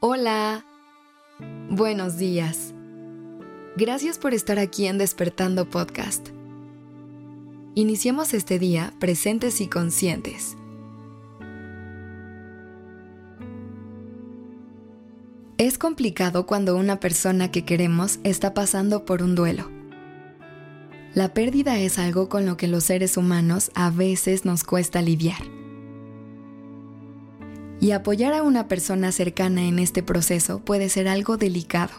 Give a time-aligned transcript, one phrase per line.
[0.00, 0.66] Hola.
[1.70, 2.74] Buenos días.
[3.78, 6.28] Gracias por estar aquí en Despertando Podcast.
[7.74, 10.54] Iniciemos este día presentes y conscientes.
[15.56, 19.70] Es complicado cuando una persona que queremos está pasando por un duelo.
[21.14, 25.55] La pérdida es algo con lo que los seres humanos a veces nos cuesta lidiar
[27.80, 31.92] y apoyar a una persona cercana en este proceso puede ser algo delicado.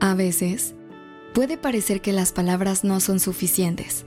[0.00, 0.74] A veces,
[1.34, 4.06] puede parecer que las palabras no son suficientes,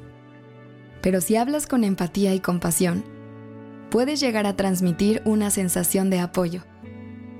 [1.01, 3.03] pero si hablas con empatía y compasión,
[3.89, 6.63] puedes llegar a transmitir una sensación de apoyo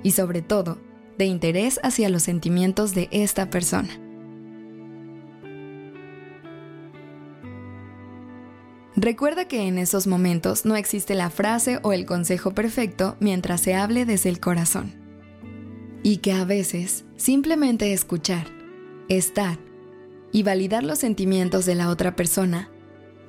[0.04, 0.80] y sobre todo
[1.18, 4.09] de interés hacia los sentimientos de esta persona.
[9.02, 13.74] Recuerda que en esos momentos no existe la frase o el consejo perfecto mientras se
[13.74, 14.92] hable desde el corazón.
[16.04, 18.48] Y que a veces simplemente escuchar,
[19.08, 19.58] estar
[20.34, 22.70] y validar los sentimientos de la otra persona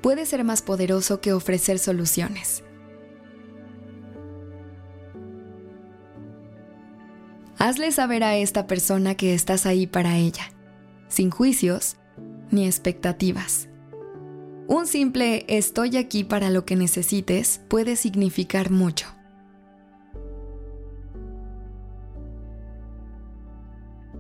[0.03, 2.65] puede ser más poderoso que ofrecer soluciones.
[7.59, 10.51] Hazle saber a esta persona que estás ahí para ella,
[11.07, 11.97] sin juicios
[12.51, 13.70] ni expectativas.
[14.73, 19.09] Un simple estoy aquí para lo que necesites puede significar mucho.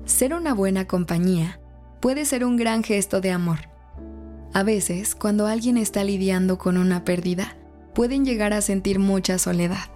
[0.04, 1.60] Ser una buena compañía
[2.00, 3.60] puede ser un gran gesto de amor.
[4.52, 7.56] A veces, cuando alguien está lidiando con una pérdida,
[7.94, 9.88] pueden llegar a sentir mucha soledad.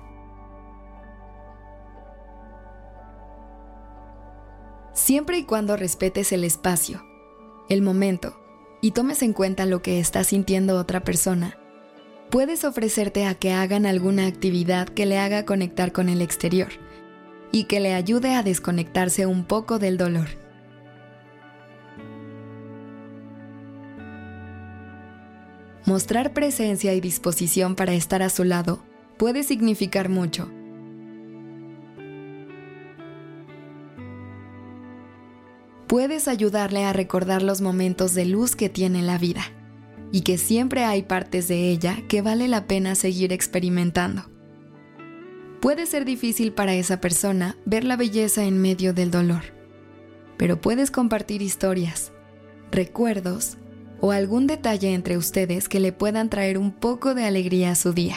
[4.92, 7.04] Siempre y cuando respetes el espacio,
[7.68, 8.43] el momento
[8.84, 11.56] y tomes en cuenta lo que está sintiendo otra persona,
[12.28, 16.68] puedes ofrecerte a que hagan alguna actividad que le haga conectar con el exterior
[17.50, 20.28] y que le ayude a desconectarse un poco del dolor.
[25.86, 28.84] Mostrar presencia y disposición para estar a su lado
[29.16, 30.50] puede significar mucho
[35.86, 39.42] puedes ayudarle a recordar los momentos de luz que tiene la vida
[40.12, 44.30] y que siempre hay partes de ella que vale la pena seguir experimentando.
[45.60, 49.42] Puede ser difícil para esa persona ver la belleza en medio del dolor,
[50.36, 52.12] pero puedes compartir historias,
[52.70, 53.56] recuerdos
[54.00, 57.92] o algún detalle entre ustedes que le puedan traer un poco de alegría a su
[57.92, 58.16] día.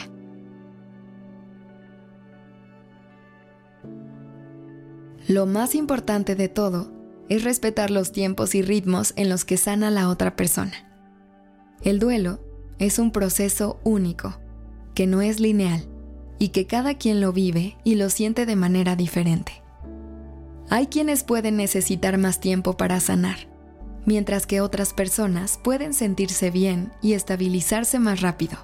[5.27, 6.96] Lo más importante de todo
[7.29, 10.73] es respetar los tiempos y ritmos en los que sana la otra persona.
[11.81, 12.39] El duelo
[12.79, 14.39] es un proceso único,
[14.93, 15.87] que no es lineal
[16.39, 19.63] y que cada quien lo vive y lo siente de manera diferente.
[20.69, 23.37] Hay quienes pueden necesitar más tiempo para sanar,
[24.05, 28.57] mientras que otras personas pueden sentirse bien y estabilizarse más rápido.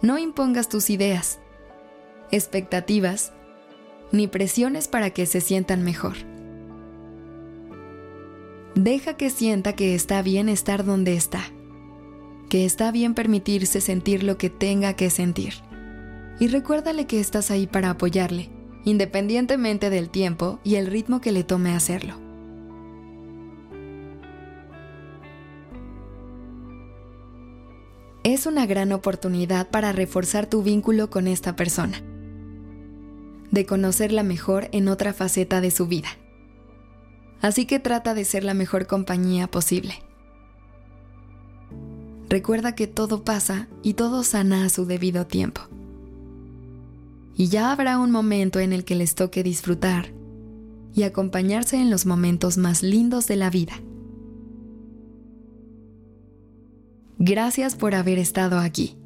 [0.00, 1.40] No impongas tus ideas,
[2.30, 3.32] expectativas
[4.12, 6.16] ni presiones para que se sientan mejor.
[8.74, 11.42] Deja que sienta que está bien estar donde está,
[12.48, 15.54] que está bien permitirse sentir lo que tenga que sentir.
[16.38, 18.50] Y recuérdale que estás ahí para apoyarle,
[18.84, 22.14] independientemente del tiempo y el ritmo que le tome hacerlo.
[28.22, 32.02] Es una gran oportunidad para reforzar tu vínculo con esta persona
[33.58, 36.06] de conocerla mejor en otra faceta de su vida.
[37.40, 39.94] Así que trata de ser la mejor compañía posible.
[42.28, 45.62] Recuerda que todo pasa y todo sana a su debido tiempo.
[47.34, 50.12] Y ya habrá un momento en el que les toque disfrutar
[50.94, 53.72] y acompañarse en los momentos más lindos de la vida.
[57.18, 58.96] Gracias por haber estado aquí.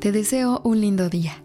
[0.00, 1.44] Te deseo un lindo día.